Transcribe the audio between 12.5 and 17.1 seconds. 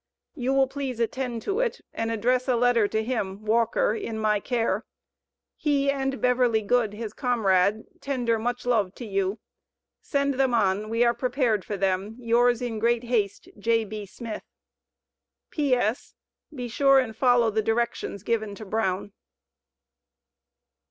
in great haste, J.B. SMITH. P.S. Be sure